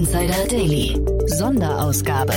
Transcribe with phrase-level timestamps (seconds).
[0.00, 0.98] Insider Daily.
[1.26, 2.32] Sonderausgabe.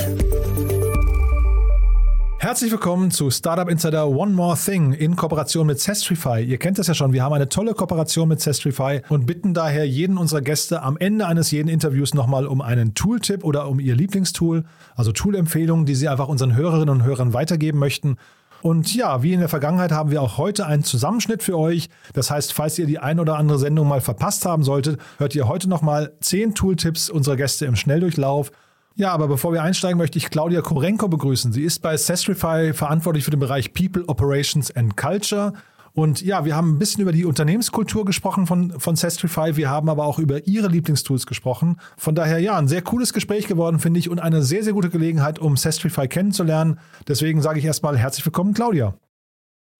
[2.37, 6.43] Herzlich willkommen zu Startup Insider One More Thing in Kooperation mit Sestrify.
[6.43, 9.87] Ihr kennt das ja schon, wir haben eine tolle Kooperation mit Sestrify und bitten daher
[9.87, 13.95] jeden unserer Gäste am Ende eines jeden Interviews nochmal um einen Tooltip oder um ihr
[13.95, 14.65] Lieblingstool,
[14.97, 18.17] also Toolempfehlungen, die sie einfach unseren Hörerinnen und Hörern weitergeben möchten.
[18.63, 21.89] Und ja, wie in der Vergangenheit haben wir auch heute einen Zusammenschnitt für euch.
[22.13, 25.49] Das heißt, falls ihr die ein oder andere Sendung mal verpasst haben solltet, hört ihr
[25.49, 28.53] heute nochmal zehn Tooltips unserer Gäste im Schnelldurchlauf.
[28.95, 31.51] Ja, aber bevor wir einsteigen, möchte ich Claudia Korenko begrüßen.
[31.51, 35.51] Sie ist bei Sestrify verantwortlich für den Bereich People, Operations and Culture.
[35.95, 39.55] Und ja, wir haben ein bisschen über die Unternehmenskultur gesprochen von, von Sestrify.
[39.55, 41.77] Wir haben aber auch über ihre Lieblingstools gesprochen.
[41.97, 44.89] Von daher, ja, ein sehr cooles Gespräch geworden, finde ich, und eine sehr, sehr gute
[44.89, 46.79] Gelegenheit, um Sestrify kennenzulernen.
[47.07, 48.95] Deswegen sage ich erstmal herzlich willkommen, Claudia.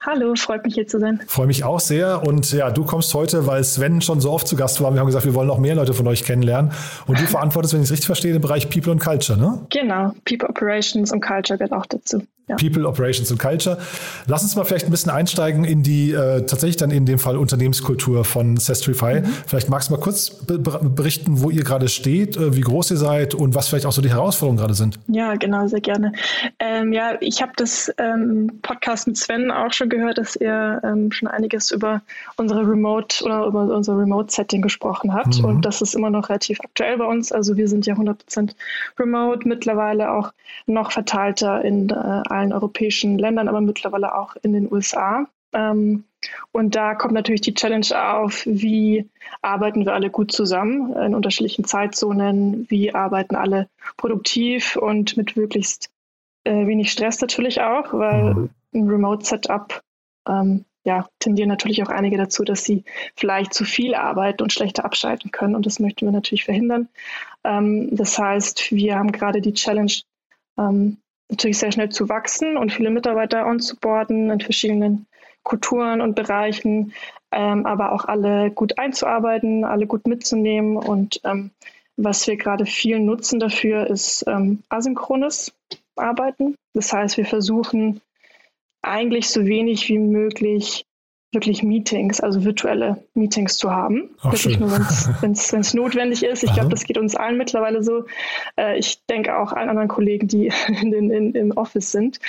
[0.05, 1.21] Hallo, freut mich hier zu sein.
[1.27, 2.27] Freue mich auch sehr.
[2.27, 4.93] Und ja, du kommst heute, weil Sven schon so oft zu Gast war.
[4.93, 6.73] Wir haben gesagt, wir wollen noch mehr Leute von euch kennenlernen.
[7.07, 9.65] Und du verantwortest, wenn ich es richtig verstehe, den Bereich People und Culture, ne?
[9.69, 12.21] Genau, People Operations und Culture gehört auch dazu.
[12.47, 12.57] Ja.
[12.57, 13.77] People, Operations und Culture.
[14.27, 17.37] Lass uns mal vielleicht ein bisschen einsteigen in die äh, tatsächlich dann in dem Fall
[17.37, 19.21] Unternehmenskultur von Sestrify.
[19.21, 19.25] Mhm.
[19.47, 23.33] Vielleicht magst du mal kurz berichten, wo ihr gerade steht, äh, wie groß ihr seid
[23.33, 24.99] und was vielleicht auch so die Herausforderungen gerade sind.
[25.07, 26.11] Ja, genau, sehr gerne.
[26.59, 31.11] Ähm, ja, ich habe das ähm, Podcast mit Sven auch schon gehört, dass er ähm,
[31.11, 32.01] schon einiges über
[32.37, 35.37] unsere Remote oder über unser Remote-Setting gesprochen hat.
[35.37, 35.45] Mhm.
[35.45, 37.31] Und das ist immer noch relativ aktuell bei uns.
[37.31, 38.55] Also wir sind ja 100%
[38.99, 40.33] Remote, mittlerweile auch
[40.65, 45.27] noch verteilter in äh, allen europäischen Ländern, aber mittlerweile auch in den USA.
[45.53, 46.05] Ähm,
[46.51, 49.09] und da kommt natürlich die Challenge auf, wie
[49.41, 55.91] arbeiten wir alle gut zusammen in unterschiedlichen Zeitzonen, wie arbeiten alle produktiv und mit möglichst
[56.45, 58.49] äh, wenig Stress natürlich auch, weil mhm.
[58.73, 59.81] Ein Remote-Setup
[60.27, 62.83] ähm, ja, tendieren natürlich auch einige dazu, dass sie
[63.15, 65.55] vielleicht zu viel arbeiten und schlechter abschalten können.
[65.55, 66.89] Und das möchten wir natürlich verhindern.
[67.43, 69.93] Ähm, das heißt, wir haben gerade die Challenge,
[70.57, 70.97] ähm,
[71.29, 75.07] natürlich sehr schnell zu wachsen und viele Mitarbeiter onzuboarden in verschiedenen
[75.43, 76.93] Kulturen und Bereichen,
[77.31, 80.77] ähm, aber auch alle gut einzuarbeiten, alle gut mitzunehmen.
[80.77, 81.51] Und ähm,
[81.95, 85.53] was wir gerade viel nutzen dafür, ist ähm, asynchrones
[85.95, 86.55] Arbeiten.
[86.73, 88.01] Das heißt, wir versuchen
[88.83, 90.85] eigentlich so wenig wie möglich
[91.33, 94.11] wirklich Meetings, also virtuelle Meetings zu haben.
[94.19, 94.59] Ach, wirklich schön.
[94.59, 96.43] nur, wenn es notwendig ist.
[96.43, 98.05] Ich glaube, das geht uns allen mittlerweile so.
[98.55, 100.51] Äh, ich denke auch allen anderen Kollegen, die
[100.81, 102.19] in den, in, im Office sind.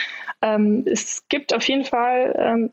[0.42, 2.70] Ähm, es gibt auf jeden Fall ähm,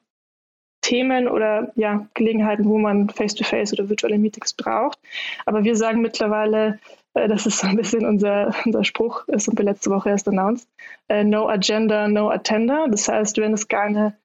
[0.81, 4.99] Themen oder ja, Gelegenheiten, wo man Face-to-Face -face oder virtuelle Meetings braucht.
[5.45, 6.79] Aber wir sagen mittlerweile,
[7.13, 10.67] das ist so ein bisschen unser, unser Spruch, das haben wir letzte Woche erst announced,
[11.09, 12.88] äh, no agenda, no attender.
[12.89, 14.16] Das heißt, wenn es keine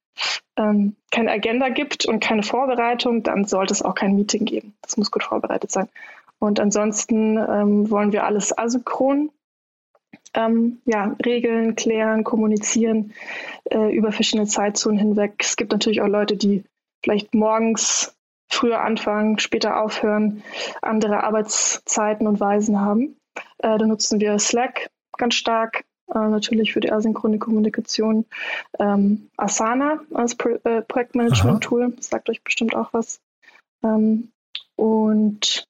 [0.56, 4.74] ähm, keine Agenda gibt und keine Vorbereitung, dann sollte es auch kein Meeting geben.
[4.82, 5.88] Das muss gut vorbereitet sein.
[6.38, 9.30] Und ansonsten ähm, wollen wir alles asynchron
[10.34, 13.12] ähm, ja, regeln, klären, kommunizieren
[13.64, 15.34] äh, über verschiedene Zeitzonen hinweg.
[15.40, 16.64] Es gibt natürlich auch Leute, die
[17.02, 18.15] vielleicht morgens
[18.48, 20.42] früher anfangen, später aufhören,
[20.82, 23.16] andere Arbeitszeiten und Weisen haben.
[23.58, 25.84] Äh, da nutzen wir Slack ganz stark,
[26.14, 28.26] äh, natürlich für die asynchrone Kommunikation.
[28.78, 33.20] Ähm, Asana als Pro äh, Projektmanagement-Tool, sagt euch bestimmt auch was.
[33.82, 34.30] Ähm,
[34.76, 35.66] und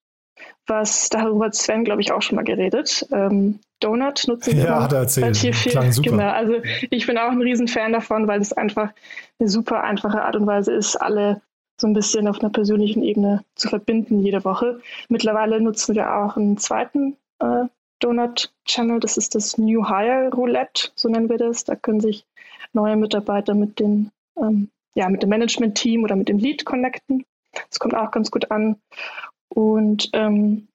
[0.66, 3.06] was, darüber hat Sven, glaube ich, auch schon mal geredet.
[3.12, 5.36] Ähm, Donut nutzen wir ja, hat er erzählt.
[5.36, 5.52] Viel.
[5.52, 6.10] Klang super.
[6.10, 6.30] Genau.
[6.30, 6.54] Also
[6.90, 8.90] ich bin auch ein Riesenfan davon, weil es einfach
[9.38, 11.42] eine super einfache Art und Weise ist, alle
[11.76, 14.80] so ein bisschen auf einer persönlichen Ebene zu verbinden jede Woche.
[15.08, 17.64] Mittlerweile nutzen wir auch einen zweiten äh,
[18.00, 19.00] Donut Channel.
[19.00, 21.64] Das ist das New Hire Roulette, so nennen wir das.
[21.64, 22.24] Da können sich
[22.72, 27.24] neue Mitarbeiter mit, den, ähm, ja, mit dem Management-Team oder mit dem Lead connecten.
[27.68, 28.76] Das kommt auch ganz gut an.
[29.48, 30.68] Und ähm,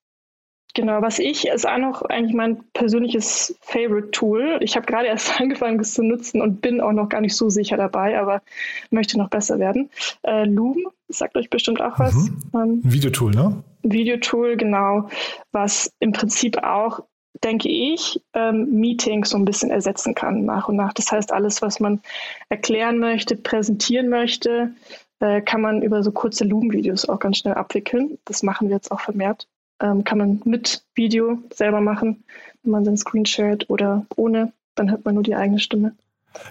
[0.73, 4.59] genau, was ich ist auch noch eigentlich mein persönliches Favorite-Tool.
[4.61, 7.49] Ich habe gerade erst angefangen, es zu nutzen und bin auch noch gar nicht so
[7.49, 8.41] sicher dabei, aber
[8.89, 9.89] möchte noch besser werden.
[10.23, 12.13] Äh, Loom sagt euch bestimmt auch was.
[12.13, 12.41] Mhm.
[12.53, 13.63] Ähm, Videotool, ne?
[13.83, 15.09] Videotool, genau,
[15.51, 17.01] was im Prinzip auch
[17.43, 20.93] denke ich, ähm, Meetings so ein bisschen ersetzen kann nach und nach.
[20.93, 22.01] Das heißt, alles, was man
[22.49, 24.73] erklären möchte, präsentieren möchte,
[25.19, 28.17] äh, kann man über so kurze Loom-Videos auch ganz schnell abwickeln.
[28.25, 29.47] Das machen wir jetzt auch vermehrt.
[29.81, 32.23] Ähm, kann man mit Video selber machen,
[32.63, 35.93] wenn man seinen Screen shared oder ohne, dann hört man nur die eigene Stimme.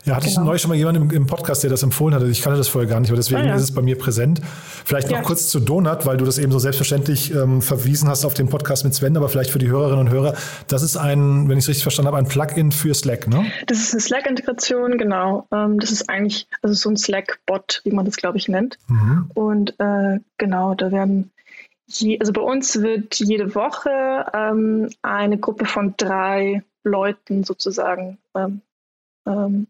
[0.04, 0.40] Ja, hatte genau.
[0.40, 2.26] ich neulich schon mal jemanden im, im, Podcast, der das empfohlen hatte.
[2.26, 3.54] Ich kannte das vorher gar nicht, aber deswegen ah, ja.
[3.54, 4.40] ist es bei mir präsent.
[4.84, 5.22] Vielleicht noch ja.
[5.22, 8.84] kurz zu Donut, weil du das eben so selbstverständlich ähm, verwiesen hast auf den Podcast
[8.84, 10.34] mit Sven, aber vielleicht für die Hörerinnen und Hörer.
[10.68, 13.46] Das ist ein, wenn ich es richtig verstanden habe, ein Plugin für Slack, ne?
[13.66, 15.46] Das ist eine Slack-Integration, genau.
[15.50, 18.78] Ähm, das ist eigentlich also so ein Slack-Bot, wie man das, glaube ich, nennt.
[18.88, 19.30] Mhm.
[19.34, 21.30] Und äh, genau, da werden
[21.90, 28.62] je, also bei uns wird jede Woche ähm, eine Gruppe von drei Leuten sozusagen ähm,
[29.26, 29.66] ähm,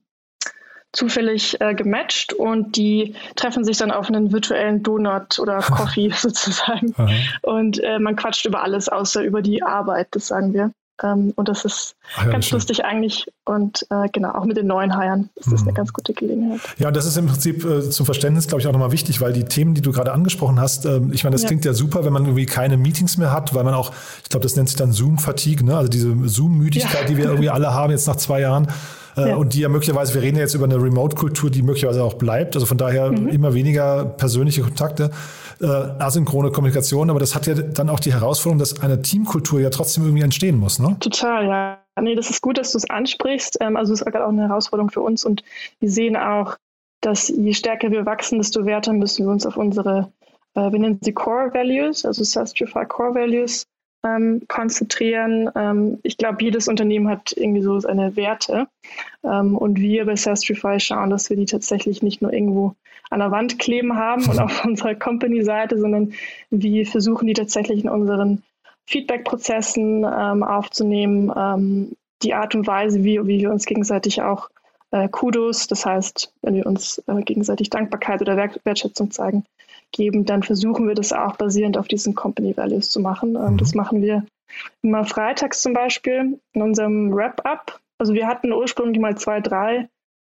[0.92, 6.94] zufällig äh, gematcht und die treffen sich dann auf einen virtuellen Donut oder Coffee sozusagen.
[7.42, 10.72] Und äh, man quatscht über alles außer über die Arbeit, das sagen wir.
[11.02, 13.26] Ähm, und das ist Ach, ja, ganz lustig eigentlich.
[13.44, 15.68] Und äh, genau, auch mit den neuen Hiren ist das mhm.
[15.68, 16.60] eine ganz gute Gelegenheit.
[16.78, 19.44] Ja, das ist im Prinzip äh, zum Verständnis, glaube ich, auch nochmal wichtig, weil die
[19.44, 21.48] Themen, die du gerade angesprochen hast, äh, ich meine, das ja.
[21.48, 23.92] klingt ja super, wenn man irgendwie keine Meetings mehr hat, weil man auch,
[24.22, 25.76] ich glaube, das nennt sich dann Zoom-Fatigue, ne?
[25.76, 27.06] also diese Zoom-Müdigkeit, ja.
[27.06, 28.68] die wir irgendwie alle haben jetzt nach zwei Jahren.
[29.16, 29.36] Äh, ja.
[29.36, 32.54] Und die ja möglicherweise, wir reden ja jetzt über eine Remote-Kultur, die möglicherweise auch bleibt.
[32.54, 33.28] Also von daher mhm.
[33.28, 35.10] immer weniger persönliche Kontakte,
[35.60, 37.10] äh, asynchrone Kommunikation.
[37.10, 40.58] Aber das hat ja dann auch die Herausforderung, dass eine Teamkultur ja trotzdem irgendwie entstehen
[40.58, 40.78] muss.
[40.78, 40.96] Ne?
[41.00, 41.78] Total, ja.
[42.00, 43.58] Nee, das ist gut, dass du es ansprichst.
[43.60, 45.24] Ähm, also es ist auch eine Herausforderung für uns.
[45.24, 45.42] Und
[45.80, 46.56] wir sehen auch,
[47.00, 50.12] dass je stärker wir wachsen, desto werter müssen wir uns auf unsere,
[50.54, 53.66] äh, wir nennen sie Core Values, also Sastrify Core Values,
[54.04, 55.50] ähm, konzentrieren.
[55.54, 58.66] Ähm, ich glaube, jedes Unternehmen hat irgendwie so seine Werte.
[59.24, 62.74] Ähm, und wir bei Sastrify schauen, dass wir die tatsächlich nicht nur irgendwo
[63.10, 66.12] an der Wand kleben haben und auf unserer Company-Seite, sondern
[66.50, 68.42] wir versuchen die tatsächlich in unseren
[68.86, 71.32] Feedback-Prozessen ähm, aufzunehmen.
[71.36, 71.92] Ähm,
[72.22, 74.50] die Art und Weise, wie, wie wir uns gegenseitig auch
[74.90, 79.44] äh, Kudos, das heißt, wenn wir uns äh, gegenseitig Dankbarkeit oder Wertschätzung zeigen,
[79.92, 83.36] geben, dann versuchen wir das auch basierend auf diesen Company Values zu machen.
[83.36, 83.56] Ähm, mhm.
[83.58, 84.24] Das machen wir
[84.82, 87.80] immer freitags zum Beispiel in unserem Wrap-up.
[87.98, 89.88] Also wir hatten ursprünglich mal zwei, drei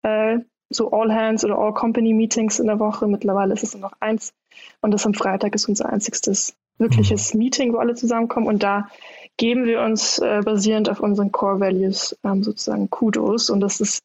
[0.03, 0.39] äh,
[0.71, 3.07] so All-Hands oder All-Company-Meetings in der Woche.
[3.07, 4.33] Mittlerweile ist es nur noch eins.
[4.81, 7.39] Und das am Freitag ist unser einziges wirkliches mhm.
[7.39, 8.47] Meeting, wo alle zusammenkommen.
[8.47, 8.89] Und da
[9.37, 13.51] geben wir uns äh, basierend auf unseren Core Values ähm, sozusagen Kudos.
[13.51, 14.01] Und das ist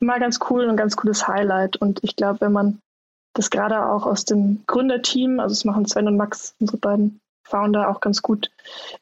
[0.00, 1.76] immer ganz cool und ein ganz cooles Highlight.
[1.76, 2.78] Und ich glaube, wenn man
[3.34, 7.88] das gerade auch aus dem Gründerteam, also es machen Sven und Max, unsere beiden Founder,
[7.88, 8.50] auch ganz gut,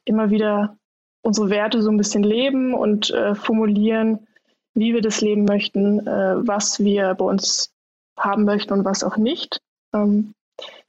[0.05, 0.77] immer wieder
[1.23, 4.27] unsere Werte so ein bisschen leben und äh, formulieren,
[4.75, 7.73] wie wir das leben möchten, äh, was wir bei uns
[8.19, 9.61] haben möchten und was auch nicht.
[9.93, 10.33] Ähm,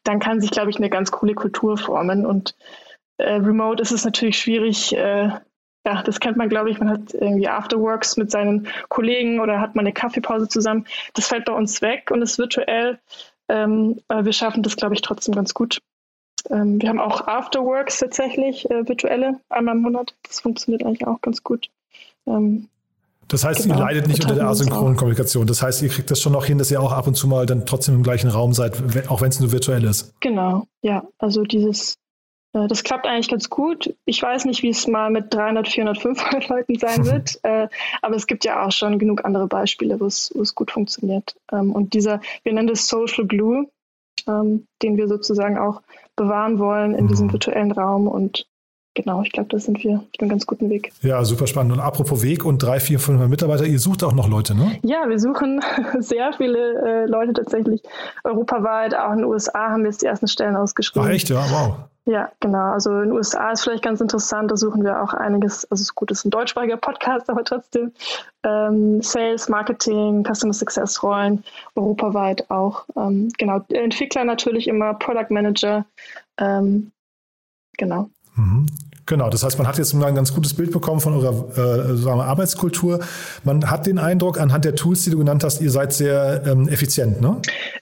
[0.04, 2.26] dann kann sich, glaube ich, eine ganz coole Kultur formen.
[2.26, 2.56] Und
[3.18, 5.32] äh, remote ist es natürlich schwierig, äh,
[5.86, 9.74] ja, das kennt man, glaube ich, man hat irgendwie Afterworks mit seinen Kollegen oder hat
[9.74, 10.86] mal eine Kaffeepause zusammen.
[11.14, 13.00] Das fällt bei uns weg und ist virtuell.
[13.52, 15.80] Ähm, aber wir schaffen das, glaube ich, trotzdem ganz gut.
[16.50, 20.16] Ähm, wir haben auch Afterworks tatsächlich, äh, virtuelle, einmal im Monat.
[20.24, 21.70] Das funktioniert eigentlich auch ganz gut.
[22.26, 22.70] Ähm,
[23.28, 25.48] das heißt, genau, ihr leidet nicht unter der asynchronen Kommunikation.
[25.48, 27.46] Das heißt, ihr kriegt das schon noch hin, dass ihr auch ab und zu mal
[27.46, 28.74] dann trotzdem im gleichen Raum seid,
[29.10, 30.14] auch wenn es nur virtuell ist.
[30.22, 31.04] Genau, ja.
[31.18, 31.98] Also dieses,
[32.54, 33.96] das klappt eigentlich ganz gut.
[34.06, 37.68] Ich weiß nicht, wie es mal mit 300, 400, 500 Leuten sein wird, äh,
[38.02, 41.36] aber es gibt ja auch schon genug andere Beispiele, wo es, wo es gut funktioniert.
[41.52, 43.68] Ähm, und dieser, wir nennen das Social Glue,
[44.28, 45.82] ähm, den wir sozusagen auch
[46.16, 47.10] bewahren wollen in mhm.
[47.10, 48.46] diesem virtuellen Raum und
[48.94, 50.92] Genau, ich glaube, da sind wir auf einem ganz guten Weg.
[51.02, 51.72] Ja, super spannend.
[51.72, 54.80] Und apropos Weg und drei, vier, fünf Mitarbeiter, ihr sucht auch noch Leute, ne?
[54.84, 55.62] Ja, wir suchen
[56.00, 57.82] sehr viele äh, Leute tatsächlich
[58.26, 58.94] europaweit.
[58.94, 61.08] Auch in den USA haben wir jetzt die ersten Stellen ausgeschrieben.
[61.08, 61.76] Ach echt, ja, wow.
[62.06, 62.72] Ja, genau.
[62.72, 65.90] Also in den USA ist vielleicht ganz interessant, da suchen wir auch einiges, also es
[65.90, 67.92] ist gut, es ist ein deutschsprachiger Podcast, aber trotzdem
[68.44, 71.44] ähm, Sales, Marketing, Customer Success Rollen,
[71.76, 72.86] europaweit auch.
[72.96, 75.86] Ähm, genau, Entwickler natürlich immer, Product Manager,
[76.40, 76.92] ähm,
[77.78, 78.10] genau.
[78.36, 78.66] Mhm.
[79.12, 82.20] Genau, das heißt, man hat jetzt ein ganz gutes Bild bekommen von eurer äh, sagen
[82.20, 83.02] wir, Arbeitskultur.
[83.44, 86.70] Man hat den Eindruck, anhand der Tools, die du genannt hast, ihr seid sehr ähm,
[86.70, 87.42] effizient, ne?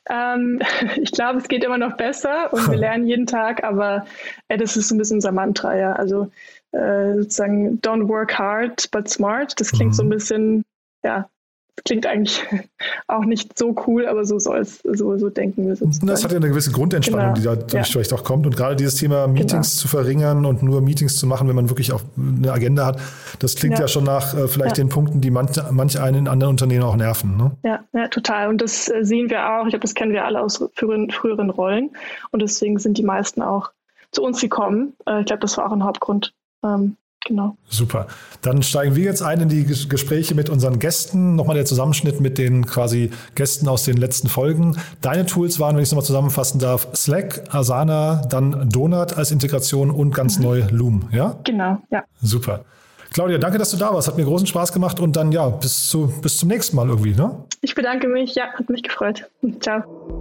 [0.09, 0.59] Ähm,
[0.99, 4.07] ich glaube, es geht immer noch besser und wir lernen jeden Tag, aber
[4.47, 5.93] äh, das ist so ein bisschen unser Mantra, ja.
[5.93, 6.31] Also
[6.71, 9.53] äh, sozusagen don't work hard, but smart.
[9.59, 9.97] Das klingt mhm.
[9.97, 10.65] so ein bisschen,
[11.03, 11.29] ja,
[11.83, 12.43] klingt eigentlich
[13.07, 16.07] auch nicht so cool, aber so soll es, so, so denken wir sozusagen.
[16.07, 17.55] Das hat ja eine gewisse Grundentspannung, genau.
[17.55, 17.83] die dadurch ja.
[17.83, 18.45] vielleicht auch kommt.
[18.45, 19.81] Und gerade dieses Thema Meetings genau.
[19.81, 22.99] zu verringern und nur Meetings zu machen, wenn man wirklich auch eine Agenda hat,
[23.39, 24.83] das klingt ja, ja schon nach äh, vielleicht ja.
[24.83, 27.37] den Punkten, die manch, manch einen in anderen Unternehmen auch nerven.
[27.37, 27.51] Ne?
[27.63, 28.49] Ja, ja, total.
[28.49, 29.65] Und das äh, sehen wir auch.
[29.65, 31.91] Ich glaube, das kennen wir alle aus früheren, früheren Rollen.
[32.31, 33.71] Und deswegen sind die meisten auch
[34.11, 34.93] zu uns gekommen.
[35.05, 36.33] Äh, ich glaube, das war auch ein Hauptgrund,
[36.63, 37.57] ähm, Genau.
[37.67, 38.07] Super.
[38.41, 41.35] Dann steigen wir jetzt ein in die Gespräche mit unseren Gästen.
[41.35, 44.77] Nochmal der Zusammenschnitt mit den quasi Gästen aus den letzten Folgen.
[45.01, 49.91] Deine Tools waren, wenn ich es nochmal zusammenfassen darf, Slack, Asana, dann Donut als Integration
[49.91, 50.43] und ganz mhm.
[50.43, 51.09] neu Loom.
[51.11, 51.35] Ja?
[51.43, 52.03] Genau, ja.
[52.21, 52.63] Super.
[53.11, 54.07] Claudia, danke, dass du da warst.
[54.07, 57.15] Hat mir großen Spaß gemacht und dann ja, bis, zu, bis zum nächsten Mal irgendwie.
[57.15, 57.43] Ne?
[57.61, 58.35] Ich bedanke mich.
[58.35, 59.29] Ja, hat mich gefreut.
[59.59, 60.18] Ciao.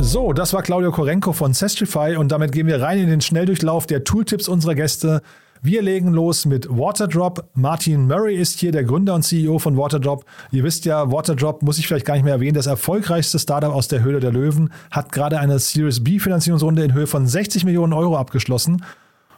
[0.00, 3.86] So, das war Claudio Korenko von Sestrify und damit gehen wir rein in den Schnelldurchlauf
[3.86, 5.22] der Tooltips unserer Gäste.
[5.60, 7.48] Wir legen los mit Waterdrop.
[7.54, 10.24] Martin Murray ist hier der Gründer und CEO von Waterdrop.
[10.52, 13.88] Ihr wisst ja, Waterdrop muss ich vielleicht gar nicht mehr erwähnen, das erfolgreichste Startup aus
[13.88, 17.92] der Höhle der Löwen, hat gerade eine Series B Finanzierungsrunde in Höhe von 60 Millionen
[17.92, 18.84] Euro abgeschlossen.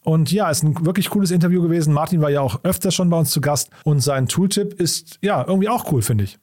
[0.02, 1.94] Und ja, ist ein wirklich cooles Interview gewesen.
[1.94, 5.42] Martin war ja auch öfter schon bei uns zu Gast und sein Tooltip ist ja
[5.46, 6.38] irgendwie auch cool, finde ich.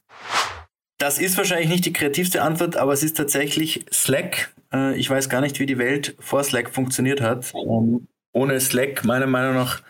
[0.98, 4.52] Das ist wahrscheinlich nicht die kreativste Antwort, aber es ist tatsächlich Slack.
[4.72, 7.52] Äh, ich weiß gar nicht, wie die Welt vor Slack funktioniert hat.
[7.54, 9.80] Ähm, ohne Slack meiner Meinung nach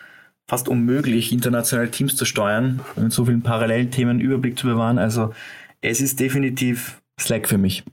[0.46, 4.98] fast unmöglich, internationale Teams zu steuern und so vielen Parallelthemen Überblick zu bewahren.
[4.98, 5.32] Also
[5.80, 7.84] es ist definitiv Slack für mich.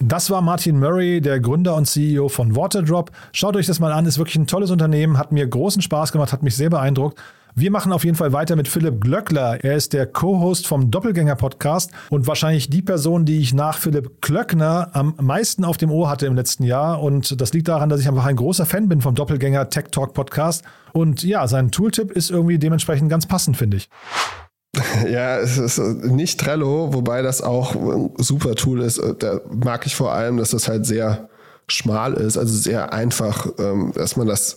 [0.00, 3.12] Das war Martin Murray, der Gründer und CEO von Waterdrop.
[3.32, 6.32] Schaut euch das mal an, ist wirklich ein tolles Unternehmen, hat mir großen Spaß gemacht,
[6.32, 7.20] hat mich sehr beeindruckt.
[7.54, 9.62] Wir machen auf jeden Fall weiter mit Philipp Glöckler.
[9.62, 14.88] Er ist der Co-Host vom Doppelgänger-Podcast und wahrscheinlich die Person, die ich nach Philipp Klöckner
[14.94, 17.02] am meisten auf dem Ohr hatte im letzten Jahr.
[17.02, 20.14] Und das liegt daran, dass ich einfach ein großer Fan bin vom Doppelgänger Tech Talk
[20.14, 20.64] Podcast.
[20.94, 23.90] Und ja, sein Tooltip ist irgendwie dementsprechend ganz passend, finde ich.
[25.06, 29.02] Ja, es ist nicht Trello, wobei das auch ein super Tool ist.
[29.18, 31.28] Da mag ich vor allem, dass das halt sehr
[31.68, 34.56] schmal ist, also sehr einfach, ähm, dass man das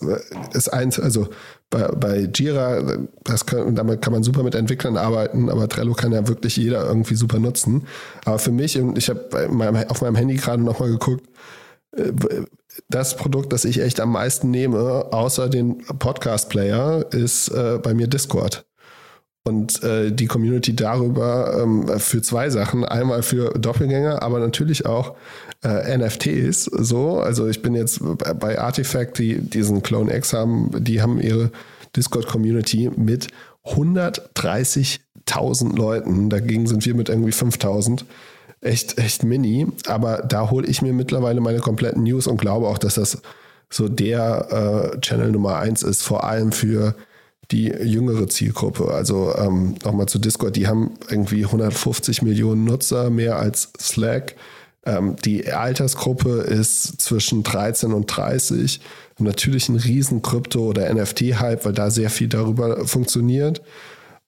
[0.52, 1.28] ist eins, also
[1.70, 2.80] bei, bei Jira,
[3.24, 6.86] das kann, damit kann man super mit Entwicklern arbeiten, aber Trello kann ja wirklich jeder
[6.86, 7.86] irgendwie super nutzen.
[8.24, 11.28] Aber für mich, und ich habe auf meinem Handy gerade nochmal geguckt,
[11.96, 12.12] äh,
[12.88, 18.06] das Produkt, das ich echt am meisten nehme, außer den Podcast-Player, ist äh, bei mir
[18.06, 18.66] Discord
[19.46, 22.84] und äh, die Community darüber ähm, für zwei Sachen.
[22.84, 25.14] Einmal für Doppelgänger, aber natürlich auch
[25.62, 26.64] äh, NFTs.
[26.64, 28.00] So, also ich bin jetzt
[28.40, 31.52] bei Artifact, die diesen Clone X haben, die haben ihre
[31.94, 33.28] Discord-Community mit
[33.64, 36.28] 130.000 Leuten.
[36.28, 38.02] Dagegen sind wir mit irgendwie 5.000.
[38.60, 39.68] Echt, echt mini.
[39.86, 43.22] Aber da hole ich mir mittlerweile meine kompletten News und glaube auch, dass das
[43.70, 46.96] so der äh, Channel Nummer eins ist, vor allem für
[47.50, 48.92] die jüngere Zielgruppe.
[48.92, 54.34] Also ähm, nochmal zu Discord, die haben irgendwie 150 Millionen Nutzer, mehr als Slack.
[54.84, 58.80] Ähm, die Altersgruppe ist zwischen 13 und 30.
[59.18, 63.62] Natürlich ein riesen Krypto- oder NFT-Hype, weil da sehr viel darüber funktioniert.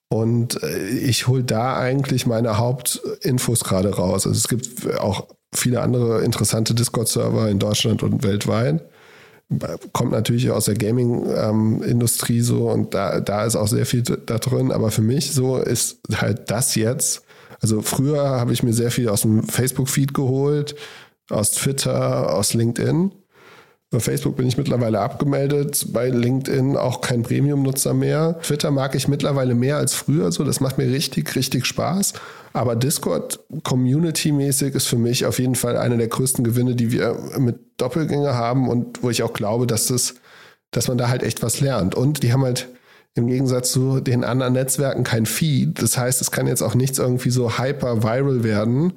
[0.09, 4.25] Und äh, ich hole da eigentlich meine Hauptinfos gerade raus.
[4.25, 8.88] Also es gibt auch viele andere interessante Discord-Server in Deutschland und weltweit
[9.93, 14.37] kommt natürlich aus der Gaming-Industrie ähm, so und da, da ist auch sehr viel da
[14.37, 14.71] drin.
[14.71, 17.23] Aber für mich so ist halt das jetzt.
[17.61, 20.75] Also früher habe ich mir sehr viel aus dem Facebook-Feed geholt,
[21.29, 23.11] aus Twitter, aus LinkedIn.
[23.91, 28.39] Bei Facebook bin ich mittlerweile abgemeldet, bei LinkedIn auch kein Premium-Nutzer mehr.
[28.43, 32.13] Twitter mag ich mittlerweile mehr als früher, so das macht mir richtig, richtig Spaß.
[32.53, 37.17] Aber Discord Community-mäßig ist für mich auf jeden Fall einer der größten Gewinne, die wir
[37.39, 40.15] mit Doppelgänger haben und wo ich auch glaube, dass das,
[40.71, 41.95] dass man da halt echt was lernt.
[41.95, 42.69] Und die haben halt
[43.15, 45.81] im Gegensatz zu den anderen Netzwerken kein Feed.
[45.81, 48.93] Das heißt, es kann jetzt auch nichts irgendwie so hyper viral werden,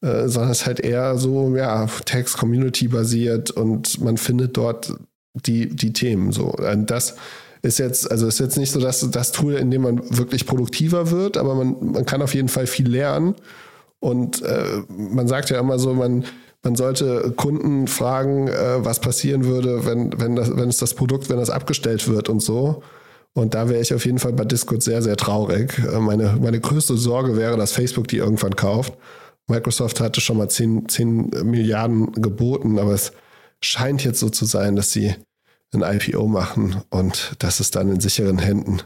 [0.00, 4.94] äh, sondern es ist halt eher so, ja, Text-Community basiert und man findet dort
[5.34, 6.52] die, die Themen so.
[6.52, 7.16] Und das
[7.62, 11.10] ist jetzt, also ist jetzt nicht so, dass das Tool, in dem man wirklich produktiver
[11.10, 13.34] wird, aber man, man kann auf jeden Fall viel lernen.
[14.00, 16.24] Und äh, man sagt ja immer so, man,
[16.62, 21.30] man sollte Kunden fragen, äh, was passieren würde, wenn, wenn, das, wenn es das Produkt,
[21.30, 22.82] wenn das abgestellt wird und so.
[23.34, 25.78] Und da wäre ich auf jeden Fall bei Discord sehr, sehr traurig.
[25.78, 28.94] Äh, meine, meine größte Sorge wäre, dass Facebook die irgendwann kauft.
[29.46, 33.12] Microsoft hatte schon mal 10, 10 Milliarden geboten, aber es
[33.60, 35.14] scheint jetzt so zu sein, dass sie
[35.72, 38.82] ein IPO machen und dass es dann in sicheren Händen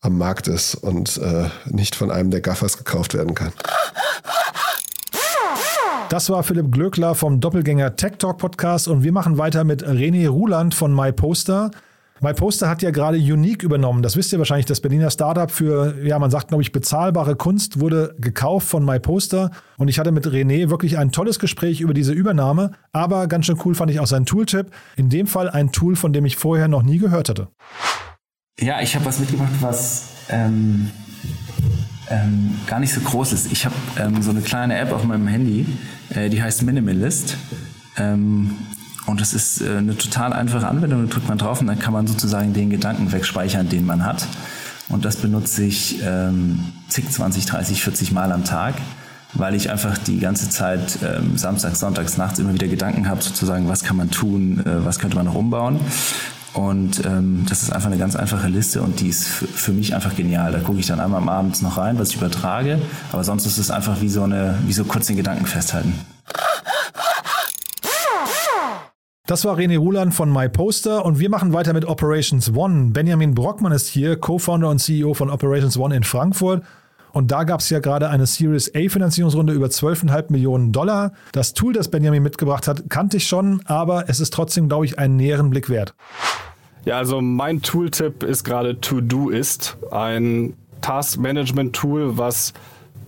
[0.00, 3.52] am Markt ist und äh, nicht von einem der Gaffers gekauft werden kann.
[6.14, 10.28] Das war Philipp Glöckler vom Doppelgänger Tech Talk Podcast und wir machen weiter mit René
[10.28, 11.72] Ruland von MyPoster.
[12.20, 14.00] MyPoster hat ja gerade Unique übernommen.
[14.00, 14.66] Das wisst ihr wahrscheinlich.
[14.66, 19.50] Das Berliner Startup für, ja, man sagt, glaube ich, bezahlbare Kunst wurde gekauft von MyPoster.
[19.76, 22.70] Und ich hatte mit René wirklich ein tolles Gespräch über diese Übernahme.
[22.92, 24.70] Aber ganz schön cool fand ich auch sein Tooltip.
[24.94, 27.48] In dem Fall ein Tool, von dem ich vorher noch nie gehört hatte.
[28.60, 30.92] Ja, ich habe was mitgebracht, was ähm,
[32.10, 33.52] ähm, gar nicht so groß ist.
[33.52, 35.66] Ich habe ähm, so eine kleine App auf meinem Handy,
[36.10, 37.36] äh, die heißt Minimalist.
[37.96, 38.56] Ähm,
[39.06, 41.06] und das ist äh, eine total einfache Anwendung.
[41.06, 44.26] Da drückt man drauf und dann kann man sozusagen den Gedanken wegspeichern, den man hat.
[44.88, 48.74] Und das benutze ich ähm, zig, 20, 30, 40 Mal am Tag,
[49.32, 53.68] weil ich einfach die ganze Zeit ähm, samstags, sonntags, nachts immer wieder Gedanken habe, sozusagen,
[53.68, 55.80] was kann man tun, äh, was könnte man noch umbauen.
[56.54, 60.14] Und ähm, das ist einfach eine ganz einfache Liste und die ist für mich einfach
[60.14, 60.52] genial.
[60.52, 62.80] Da gucke ich dann einmal am Abend noch rein, was ich übertrage.
[63.10, 65.94] Aber sonst ist es einfach wie so eine, wie so kurz den Gedanken festhalten.
[69.26, 72.90] Das war René Ruland von MyPoster und wir machen weiter mit Operations One.
[72.92, 76.62] Benjamin Brockmann ist hier, Co-Founder und CEO von Operations One in Frankfurt.
[77.10, 81.12] Und da gab es ja gerade eine Series A Finanzierungsrunde über 12,5 Millionen Dollar.
[81.32, 84.98] Das Tool, das Benjamin mitgebracht hat, kannte ich schon, aber es ist trotzdem, glaube ich,
[84.98, 85.94] einen näheren Blick wert.
[86.84, 92.52] Ja, also mein Tooltip ist gerade To-Do-Ist, ein Task-Management-Tool, was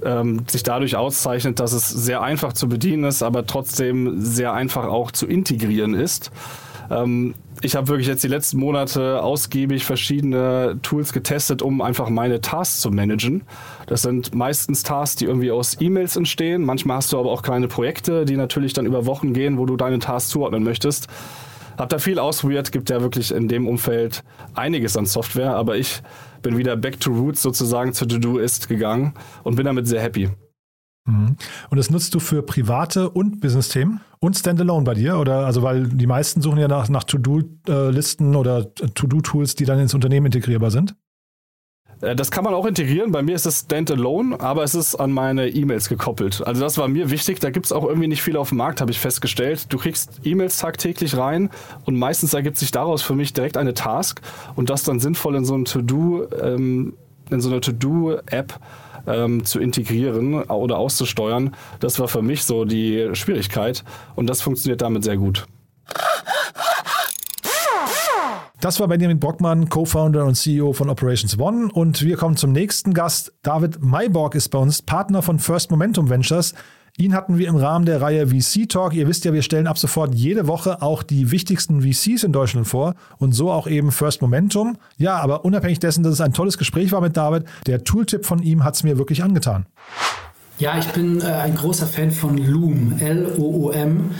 [0.02, 4.84] ähm, sich dadurch auszeichnet, dass es sehr einfach zu bedienen ist, aber trotzdem sehr einfach
[4.86, 6.30] auch zu integrieren ist.
[6.90, 12.40] Ähm, ich habe wirklich jetzt die letzten Monate ausgiebig verschiedene Tools getestet, um einfach meine
[12.40, 13.42] Tasks zu managen.
[13.86, 16.62] Das sind meistens Tasks, die irgendwie aus E-Mails entstehen.
[16.64, 19.76] Manchmal hast du aber auch kleine Projekte, die natürlich dann über Wochen gehen, wo du
[19.76, 21.08] deine Tasks zuordnen möchtest.
[21.76, 26.02] Hab da viel ausprobiert, gibt ja wirklich in dem Umfeld einiges an Software, aber ich
[26.42, 30.30] bin wieder back to roots sozusagen zu To-Do-Ist gegangen und bin damit sehr happy.
[31.06, 31.36] Mhm.
[31.70, 35.18] Und das nutzt du für private und Business-Themen und Standalone bei dir?
[35.18, 39.94] Oder also weil die meisten suchen ja nach, nach To-Do-Listen oder To-Do-Tools, die dann ins
[39.94, 40.94] Unternehmen integrierbar sind?
[42.00, 43.12] Äh, das kann man auch integrieren.
[43.12, 46.46] Bei mir ist es Standalone, aber es ist an meine E-Mails gekoppelt.
[46.46, 47.40] Also das war mir wichtig.
[47.40, 49.72] Da gibt es auch irgendwie nicht viel auf dem Markt, habe ich festgestellt.
[49.72, 51.50] Du kriegst E-Mails tagtäglich rein
[51.84, 54.20] und meistens ergibt sich daraus für mich direkt eine Task
[54.54, 56.94] und das dann sinnvoll in so ein To-Do, ähm,
[57.30, 58.58] in so eine To-Do-App
[59.06, 61.54] ähm, zu integrieren oder auszusteuern.
[61.80, 63.84] Das war für mich so die Schwierigkeit
[64.14, 65.46] und das funktioniert damit sehr gut.
[68.60, 71.68] Das war Benjamin Brockmann, Co-Founder und CEO von Operations One.
[71.70, 73.34] Und wir kommen zum nächsten Gast.
[73.42, 76.54] David Mayborg ist bei uns Partner von First Momentum Ventures.
[76.96, 78.94] Ihn hatten wir im Rahmen der Reihe VC Talk.
[78.94, 82.66] Ihr wisst ja, wir stellen ab sofort jede Woche auch die wichtigsten VCs in Deutschland
[82.66, 84.78] vor und so auch eben First Momentum.
[84.96, 88.42] Ja, aber unabhängig dessen, dass es ein tolles Gespräch war mit David, der Tooltip von
[88.42, 89.66] ihm hat es mir wirklich angetan.
[90.58, 94.10] Ja, ich bin äh, ein großer Fan von Loom, L-O-O-M.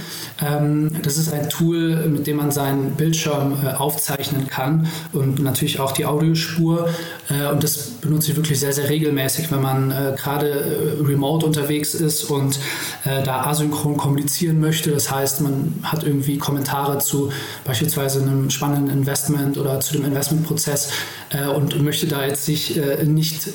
[0.47, 5.81] Ähm, das ist ein Tool, mit dem man seinen Bildschirm äh, aufzeichnen kann und natürlich
[5.81, 6.91] auch die Audiospur.
[7.31, 11.47] Äh, und das benutze ich wirklich sehr, sehr regelmäßig, wenn man äh, gerade äh, remote
[11.47, 12.59] unterwegs ist und
[13.07, 14.91] äh, da asynchron kommunizieren möchte.
[14.91, 17.33] Das heißt, man hat irgendwie Kommentare zu
[17.65, 20.91] beispielsweise einem spannenden Investment oder zu dem Investmentprozess
[21.55, 23.49] und möchte da jetzt sich nicht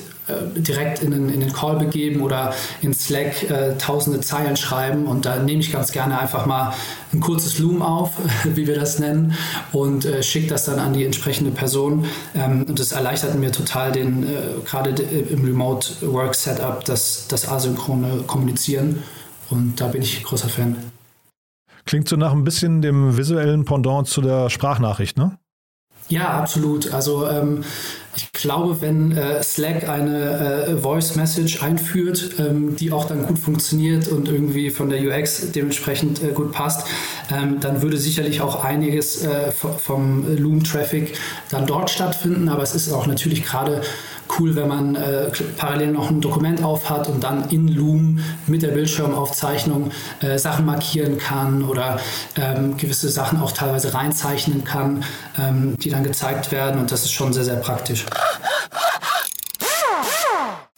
[0.56, 5.26] direkt in den, in den Call begeben oder in Slack äh, tausende Zeilen schreiben und
[5.26, 6.74] da nehme ich ganz gerne einfach mal
[7.12, 8.12] ein kurzes Loom auf,
[8.44, 9.34] wie wir das nennen,
[9.72, 12.06] und äh, schicke das dann an die entsprechende Person.
[12.34, 17.48] Ähm, und das erleichtert mir total den, äh, gerade im Remote Work Setup, das, das
[17.48, 19.02] asynchrone Kommunizieren.
[19.50, 20.76] Und da bin ich großer Fan.
[21.84, 25.38] Klingt so nach ein bisschen dem visuellen Pendant zu der Sprachnachricht, ne?
[26.12, 26.92] Ja, absolut.
[26.92, 27.64] Also ähm,
[28.14, 33.38] ich glaube, wenn äh, Slack eine äh, Voice Message einführt, ähm, die auch dann gut
[33.38, 36.86] funktioniert und irgendwie von der UX dementsprechend äh, gut passt,
[37.34, 41.14] ähm, dann würde sicherlich auch einiges äh, vom Loom-Traffic
[41.48, 42.50] dann dort stattfinden.
[42.50, 43.80] Aber es ist auch natürlich gerade
[44.38, 48.62] cool, wenn man äh, parallel noch ein Dokument auf hat und dann in Loom mit
[48.62, 49.90] der Bildschirmaufzeichnung
[50.20, 52.00] äh, Sachen markieren kann oder
[52.36, 55.04] ähm, gewisse Sachen auch teilweise reinzeichnen kann,
[55.38, 56.80] ähm, die dann gezeigt werden.
[56.80, 58.06] Und das ist schon sehr, sehr praktisch.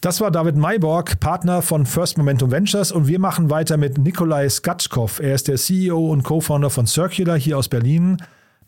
[0.05, 4.47] Das war David Mayborg, Partner von First Momentum Ventures und wir machen weiter mit Nikolai
[4.47, 5.19] Skatschkov.
[5.19, 8.17] Er ist der CEO und Co-Founder von Circular hier aus Berlin.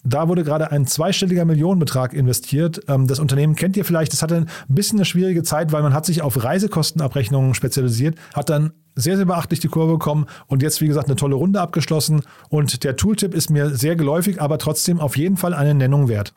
[0.03, 2.81] Da wurde gerade ein zweistelliger Millionenbetrag investiert.
[2.87, 4.13] Ähm, das Unternehmen kennt ihr vielleicht.
[4.13, 8.49] Das hatte ein bisschen eine schwierige Zeit, weil man hat sich auf Reisekostenabrechnungen spezialisiert, hat
[8.49, 12.23] dann sehr, sehr beachtlich die Kurve bekommen und jetzt, wie gesagt, eine tolle Runde abgeschlossen.
[12.49, 16.33] Und der Tooltip ist mir sehr geläufig, aber trotzdem auf jeden Fall eine Nennung wert.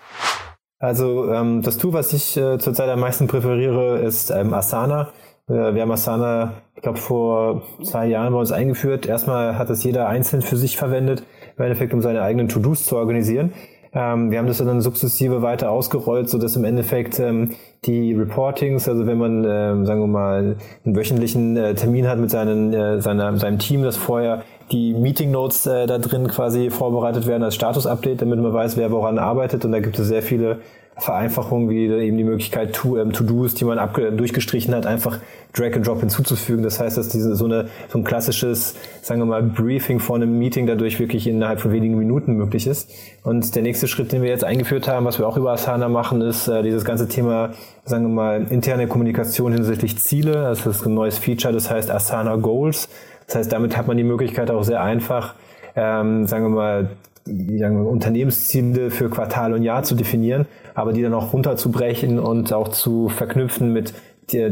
[0.78, 5.10] Also ähm, das Tool, was ich äh, zurzeit am meisten präferiere, ist ähm, Asana.
[5.48, 9.06] Äh, wir haben Asana, ich glaube, vor zwei Jahren bei uns eingeführt.
[9.06, 11.22] Erstmal hat es jeder einzeln für sich verwendet
[11.56, 13.52] im Endeffekt, um seine eigenen To-Dos zu organisieren.
[13.92, 17.50] Ähm, wir haben das dann sukzessive weiter ausgerollt, so dass im Endeffekt ähm,
[17.84, 22.30] die Reportings, also wenn man, ähm, sagen wir mal, einen wöchentlichen äh, Termin hat mit
[22.30, 27.26] seinen, äh, seiner, seinem Team, das vorher die Meeting Notes äh, da drin quasi vorbereitet
[27.26, 29.64] werden als Status-Update, damit man weiß, wer woran arbeitet.
[29.64, 30.60] Und da gibt es sehr viele
[31.00, 33.78] Vereinfachungen, wie eben die Möglichkeit, ähm, To-Dos, die man
[34.16, 35.18] durchgestrichen hat, einfach
[35.54, 36.62] Drag and Drop hinzuzufügen.
[36.62, 40.38] Das heißt, dass diese so, eine, so ein klassisches, sagen wir mal, Briefing vor einem
[40.38, 42.90] Meeting dadurch wirklich innerhalb von wenigen Minuten möglich ist.
[43.24, 46.20] Und der nächste Schritt, den wir jetzt eingeführt haben, was wir auch über Asana machen,
[46.20, 47.50] ist äh, dieses ganze Thema,
[47.84, 50.32] sagen wir mal, interne Kommunikation hinsichtlich Ziele.
[50.34, 52.88] Das ist ein neues Feature, das heißt Asana Goals.
[53.26, 55.34] Das heißt, damit hat man die Möglichkeit auch sehr einfach,
[55.74, 56.90] ähm, sagen wir mal,
[57.26, 62.68] wir, Unternehmensziele für Quartal und Jahr zu definieren, aber die dann auch runterzubrechen und auch
[62.68, 63.94] zu verknüpfen mit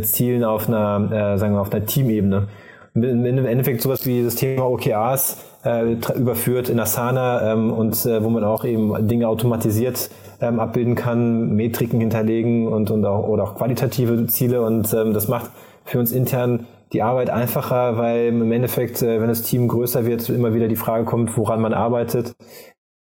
[0.03, 2.49] Zielen auf einer, äh, sagen wir, auf einer Teamebene.
[2.95, 8.29] im Endeffekt sowas wie das Thema OKRs äh, überführt in Asana ähm, und äh, wo
[8.29, 13.55] man auch eben Dinge automatisiert ähm, abbilden kann, Metriken hinterlegen und, und auch, oder auch
[13.57, 15.51] qualitative Ziele und ähm, das macht
[15.85, 20.29] für uns intern die Arbeit einfacher, weil im Endeffekt, äh, wenn das Team größer wird,
[20.29, 22.35] immer wieder die Frage kommt, woran man arbeitet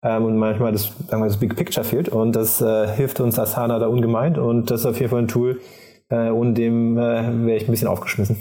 [0.04, 3.38] ähm, und manchmal das, sagen wir, das Big Picture fehlt und das äh, hilft uns
[3.38, 5.60] Asana da ungemein und das ist auf jeden Fall ein Tool,
[6.10, 8.36] ohne dem äh, wäre ich ein bisschen aufgeschmissen.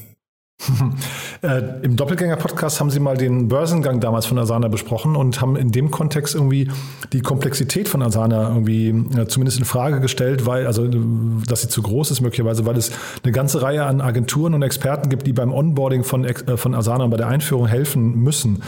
[1.41, 5.71] äh, Im Doppelgänger-Podcast haben Sie mal den Börsengang damals von Asana besprochen und haben in
[5.71, 6.69] dem Kontext irgendwie
[7.13, 11.81] die Komplexität von Asana irgendwie äh, zumindest in Frage gestellt, weil, also, dass sie zu
[11.81, 12.91] groß ist möglicherweise, weil es
[13.23, 17.05] eine ganze Reihe an Agenturen und Experten gibt, die beim Onboarding von, äh, von Asana
[17.05, 18.61] und bei der Einführung helfen müssen.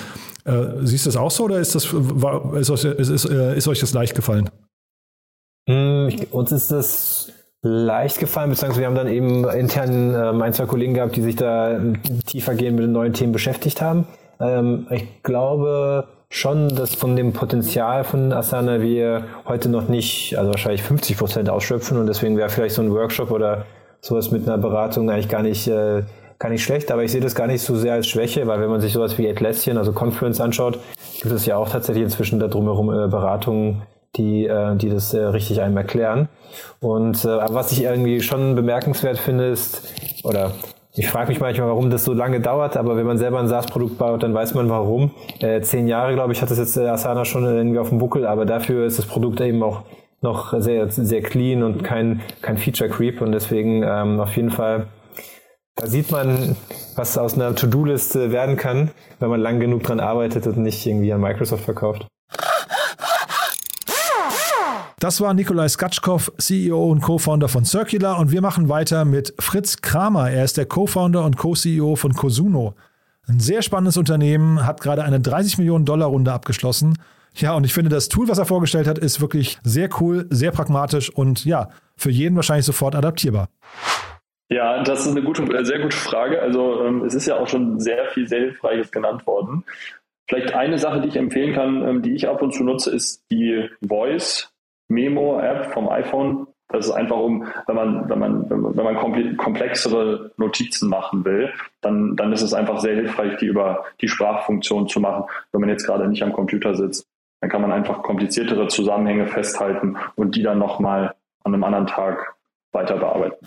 [0.45, 3.67] Äh, siehst du das auch so oder ist, das, war, ist, ist, ist, äh, ist
[3.67, 4.49] euch das leicht gefallen?
[5.67, 7.22] Mm, uns ist das
[7.63, 11.38] leicht gefallen, beziehungsweise wir haben dann eben intern ähm, ein, zwei Kollegen gehabt, die sich
[11.38, 11.80] da
[12.28, 14.06] tiefergehend mit den neuen Themen beschäftigt haben.
[14.39, 20.52] Ähm, ich glaube schon, dass von dem Potenzial von Asana wir heute noch nicht, also
[20.52, 23.65] wahrscheinlich 50 Prozent ausschöpfen und deswegen wäre vielleicht so ein Workshop oder
[24.02, 26.04] sowas mit einer Beratung eigentlich gar nicht, äh,
[26.39, 28.69] gar nicht schlecht, aber ich sehe das gar nicht so sehr als Schwäche, weil wenn
[28.69, 30.80] man sich sowas wie Atlassian, also Confluence anschaut,
[31.21, 33.84] gibt es ja auch tatsächlich inzwischen da drumherum äh, Beratungen,
[34.15, 36.30] die, äh, die das äh, richtig einem erklären.
[36.80, 39.82] Und äh, was ich irgendwie schon bemerkenswert finde, ist,
[40.23, 40.54] oder
[40.95, 43.97] ich frage mich manchmal, warum das so lange dauert, aber wenn man selber ein SaaS-Produkt
[43.97, 45.12] baut, dann weiß man warum.
[45.39, 48.28] Äh, zehn Jahre, glaube ich, hat das jetzt äh, Asana schon irgendwie auf dem Buckel,
[48.28, 49.84] aber dafür ist das Produkt eben auch
[50.21, 54.88] noch sehr, sehr clean und kein, kein Feature-Creep und deswegen ähm, auf jeden Fall
[55.76, 56.56] da sieht man,
[56.95, 61.12] was aus einer To-Do-Liste werden kann, wenn man lang genug dran arbeitet und nicht irgendwie
[61.12, 62.06] an Microsoft verkauft.
[65.04, 69.82] Das war Nikolai Skatschkow, CEO und Co-Founder von Circular und wir machen weiter mit Fritz
[69.82, 70.32] Kramer.
[70.32, 72.76] Er ist der Co-Founder und Co-CEO von Cosuno.
[73.28, 76.98] Ein sehr spannendes Unternehmen, hat gerade eine 30 Millionen Dollar Runde abgeschlossen.
[77.36, 80.52] Ja, und ich finde, das Tool, was er vorgestellt hat, ist wirklich sehr cool, sehr
[80.52, 83.50] pragmatisch und ja, für jeden wahrscheinlich sofort adaptierbar.
[84.48, 86.42] Ja, das ist eine gute, äh, sehr gute Frage.
[86.42, 89.66] Also ähm, es ist ja auch schon sehr viel sehr Hilfreiches genannt worden.
[90.30, 93.26] Vielleicht eine Sache, die ich empfehlen kann, ähm, die ich ab und zu nutze, ist
[93.30, 94.53] die Voice
[94.93, 96.47] Memo-App vom iPhone.
[96.69, 102.15] Das ist einfach um, wenn man, wenn man, wenn man komplexere Notizen machen will, dann,
[102.15, 105.86] dann ist es einfach sehr hilfreich, die über die Sprachfunktion zu machen, wenn man jetzt
[105.86, 107.06] gerade nicht am Computer sitzt.
[107.41, 112.36] Dann kann man einfach kompliziertere Zusammenhänge festhalten und die dann nochmal an einem anderen Tag
[112.71, 113.45] weiter bearbeiten.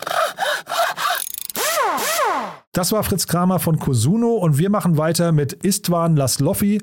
[2.71, 6.79] Das war Fritz Kramer von Cosuno und wir machen weiter mit Istvan Lasloffi.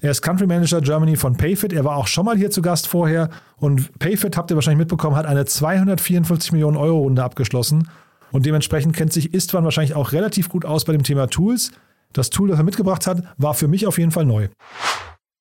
[0.00, 1.72] Er ist Country Manager Germany von Payfit.
[1.72, 3.30] Er war auch schon mal hier zu Gast vorher.
[3.56, 7.88] Und Payfit, habt ihr wahrscheinlich mitbekommen, hat eine 254 Millionen Euro Runde abgeschlossen.
[8.30, 11.72] Und dementsprechend kennt sich Istvan wahrscheinlich auch relativ gut aus bei dem Thema Tools.
[12.12, 14.48] Das Tool, das er mitgebracht hat, war für mich auf jeden Fall neu.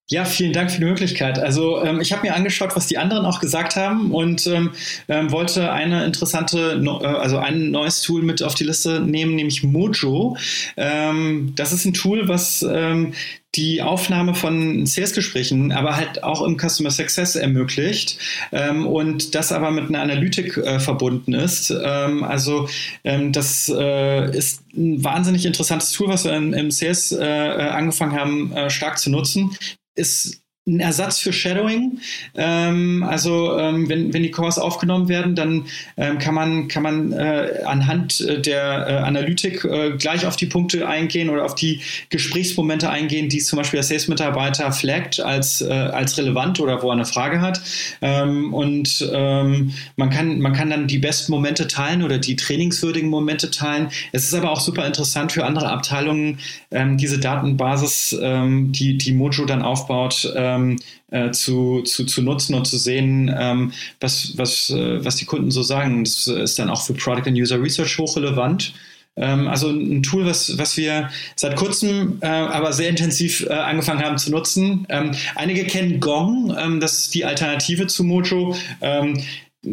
[0.10, 1.38] Ja, vielen Dank für die Möglichkeit.
[1.38, 4.72] Also ähm, ich habe mir angeschaut, was die anderen auch gesagt haben und ähm,
[5.10, 9.64] ähm, wollte eine interessante, äh, also ein neues Tool mit auf die Liste nehmen, nämlich
[9.64, 10.38] Mojo.
[10.78, 13.16] Ähm, das ist ein Tool, was ähm,
[13.56, 18.18] die Aufnahme von Sales-Gesprächen, aber halt auch im Customer Success ermöglicht
[18.54, 21.70] ähm, und das aber mit einer Analytik äh, verbunden ist.
[21.70, 22.70] Ähm, also
[23.04, 27.70] ähm, das äh, ist ein wahnsinnig interessantes Tool, was wir im, im Sales äh, äh
[27.72, 29.52] angefangen haben, äh, stark zu nutzen
[29.98, 32.00] ist ein Ersatz für Shadowing.
[32.36, 37.14] Ähm, also ähm, wenn, wenn die Cores aufgenommen werden, dann ähm, kann man, kann man
[37.14, 41.80] äh, anhand äh, der äh, Analytik äh, gleich auf die Punkte eingehen oder auf die
[42.10, 46.94] Gesprächsmomente eingehen, die zum Beispiel der Sales-Mitarbeiter flaggt als, äh, als relevant oder wo er
[46.94, 47.62] eine Frage hat.
[48.02, 53.10] Ähm, und ähm, man, kann, man kann dann die besten Momente teilen oder die trainingswürdigen
[53.10, 53.90] Momente teilen.
[54.12, 56.40] Es ist aber auch super interessant für andere Abteilungen,
[56.72, 60.80] ähm, diese Datenbasis, die, die Mojo dann aufbaut, ähm,
[61.12, 65.52] äh, zu, zu, zu nutzen und zu sehen, ähm, was, was, äh, was die Kunden
[65.52, 66.04] so sagen.
[66.04, 68.74] Das ist dann auch für Product and User Research hochrelevant.
[69.18, 74.04] Ähm, also ein Tool, was, was wir seit kurzem, äh, aber sehr intensiv äh, angefangen
[74.04, 74.86] haben zu nutzen.
[74.90, 78.56] Ähm, einige kennen Gong, ähm, das ist die Alternative zu Mojo.
[78.82, 79.20] Ähm,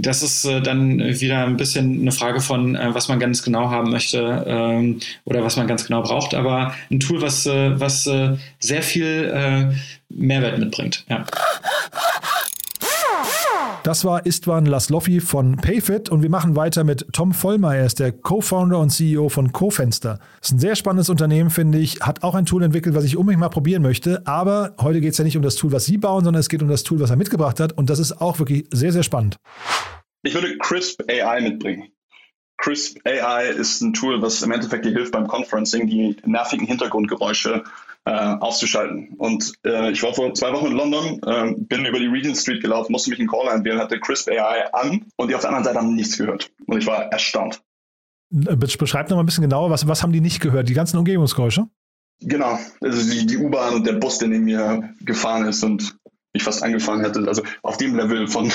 [0.00, 3.70] das ist äh, dann wieder ein bisschen eine Frage von, äh, was man ganz genau
[3.70, 6.34] haben möchte ähm, oder was man ganz genau braucht.
[6.34, 9.74] Aber ein Tool, was, äh, was äh, sehr viel äh,
[10.08, 11.04] Mehrwert mitbringt.
[11.08, 11.24] Ja.
[13.84, 17.76] Das war Istvan Lasloffi von Payfit und wir machen weiter mit Tom Vollmer.
[17.76, 20.20] Er ist der Co-Founder und CEO von CoFenster.
[20.40, 22.00] Ist ein sehr spannendes Unternehmen, finde ich.
[22.00, 24.26] Hat auch ein Tool entwickelt, was ich unbedingt mal probieren möchte.
[24.26, 26.62] Aber heute geht es ja nicht um das Tool, was Sie bauen, sondern es geht
[26.62, 27.74] um das Tool, was er mitgebracht hat.
[27.74, 29.36] Und das ist auch wirklich sehr, sehr spannend.
[30.22, 31.93] Ich würde Crisp AI mitbringen.
[32.56, 37.64] Crisp AI ist ein Tool, was im Endeffekt dir hilft beim Conferencing, die nervigen Hintergrundgeräusche
[38.04, 39.14] äh, auszuschalten.
[39.16, 42.62] Und äh, ich war vor zwei Wochen in London, äh, bin über die Regent Street
[42.62, 45.64] gelaufen, musste mich einen Call einwählen, hatte Crisp AI an und die auf der anderen
[45.64, 46.50] Seite haben nichts gehört.
[46.66, 47.62] Und ich war erstaunt.
[48.30, 50.68] Beschreibt noch mal ein bisschen genauer, was, was haben die nicht gehört?
[50.68, 51.68] Die ganzen Umgebungsgeräusche?
[52.20, 55.96] Genau, also die, die U-Bahn und der Bus, der neben mir gefahren ist und
[56.32, 57.26] mich fast angefangen hätte.
[57.26, 58.52] Also auf dem Level von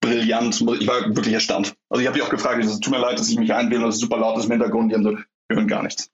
[0.00, 0.60] brillant.
[0.80, 1.74] Ich war wirklich erstaunt.
[1.88, 3.96] Also ich habe die auch gefragt, es tut mir leid, dass ich mich einwähle, das
[3.96, 6.10] ist super laut ist im Hintergrund, die haben so, wir hören gar nichts.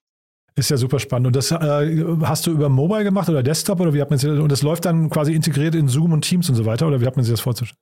[0.59, 1.27] Ist ja super spannend.
[1.27, 4.25] Und das äh, hast du über Mobile gemacht oder Desktop oder wie hat man das?
[4.25, 7.07] Und das läuft dann quasi integriert in Zoom und Teams und so weiter oder wie
[7.07, 7.79] hat man sich das vorzustellen?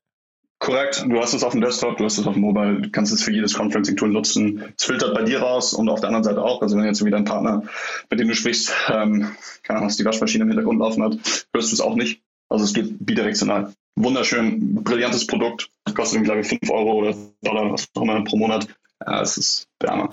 [0.59, 3.13] Korrekt, du hast es auf dem Desktop, du hast es auf dem Mobile, du kannst
[3.13, 4.63] es für jedes Conferencing-Tool nutzen.
[4.77, 6.63] Es filtert bei dir raus und auf der anderen Seite auch.
[6.63, 7.63] Also wenn jetzt wieder ein Partner,
[8.11, 9.29] mit dem du sprichst, ähm,
[9.63, 11.19] keine Ahnung, was die Waschmaschine im Hintergrund laufen hat,
[11.53, 12.23] hörst du es auch nicht.
[12.49, 13.73] Also es geht bidirektional.
[13.97, 15.71] Wunderschön, brillantes Produkt.
[15.95, 18.67] Kostet, glaube ich, 5 Euro oder Dollar, was auch immer pro Monat.
[19.07, 20.11] Ja, es ist Hammer.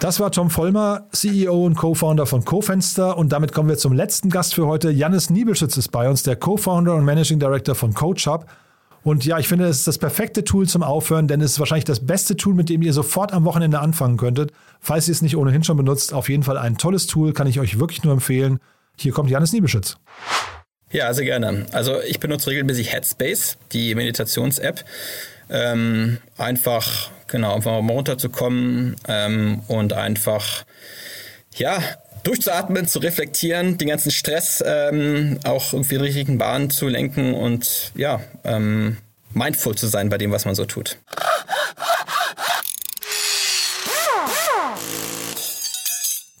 [0.00, 3.16] Das war Tom Vollmer, CEO und Co-Founder von CoFenster.
[3.16, 4.90] Und damit kommen wir zum letzten Gast für heute.
[4.90, 8.46] Jannis Niebelschütz ist bei uns, der Co-Founder und Managing Director von CoachHub.
[9.02, 11.84] Und ja, ich finde, es ist das perfekte Tool zum Aufhören, denn es ist wahrscheinlich
[11.84, 14.52] das beste Tool, mit dem ihr sofort am Wochenende anfangen könntet.
[14.80, 17.58] Falls ihr es nicht ohnehin schon benutzt, auf jeden Fall ein tolles Tool, kann ich
[17.58, 18.58] euch wirklich nur empfehlen.
[18.98, 19.96] Hier kommt Janis Niebeschütz.
[20.96, 21.66] Ja, sehr gerne.
[21.72, 24.82] Also ich benutze regelmäßig Headspace, die Meditations-App.
[25.50, 30.64] Ähm, einfach, genau, einfach mal runterzukommen ähm, und einfach,
[31.54, 31.82] ja,
[32.22, 37.92] durchzuatmen, zu reflektieren, den ganzen Stress ähm, auch irgendwie in richtigen Bahnen zu lenken und
[37.94, 38.96] ja, ähm,
[39.34, 40.96] mindful zu sein bei dem, was man so tut.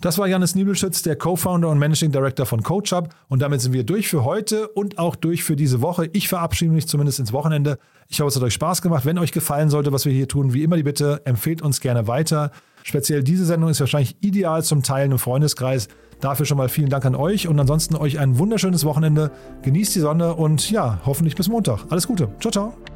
[0.06, 3.08] Das war Janis Niebelschütz, der Co-Founder und Managing Director von CoachUp.
[3.26, 6.08] Und damit sind wir durch für heute und auch durch für diese Woche.
[6.12, 7.76] Ich verabschiede mich zumindest ins Wochenende.
[8.06, 9.04] Ich hoffe, es hat euch Spaß gemacht.
[9.04, 12.06] Wenn euch gefallen sollte, was wir hier tun, wie immer die Bitte, empfehlt uns gerne
[12.06, 12.52] weiter.
[12.84, 15.88] Speziell diese Sendung ist wahrscheinlich ideal zum Teilen im Freundeskreis.
[16.20, 19.32] Dafür schon mal vielen Dank an euch und ansonsten euch ein wunderschönes Wochenende.
[19.62, 21.80] Genießt die Sonne und ja, hoffentlich bis Montag.
[21.90, 22.28] Alles Gute.
[22.38, 22.95] Ciao, ciao.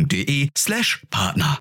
[0.55, 1.57] slash Partner.